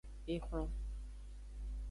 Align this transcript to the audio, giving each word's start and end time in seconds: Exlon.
Exlon. 0.35 0.65